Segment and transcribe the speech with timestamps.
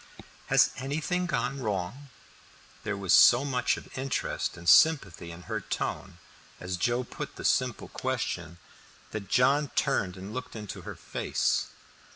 [0.47, 2.09] "Has anything gone wrong?"
[2.83, 6.17] There was so much of interest and sympathy in her tone,
[6.59, 8.57] as Joe put the simple question,
[9.11, 11.67] that John turned and looked into her face.